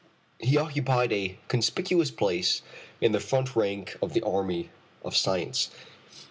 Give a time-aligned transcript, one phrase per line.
[0.39, 2.63] He occupied a conspicuous place
[3.01, 4.71] in the front rank of the army
[5.05, 5.69] of science.